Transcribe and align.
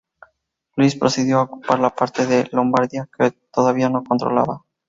Luis 0.77 0.95
procedió 0.95 1.37
a 1.37 1.41
ocupar 1.43 1.79
la 1.79 1.91
parte 1.93 2.25
de 2.25 2.49
Lombardía 2.53 3.07
que 3.15 3.37
todavía 3.53 3.87
no 3.87 4.03
controlaba. 4.03 4.63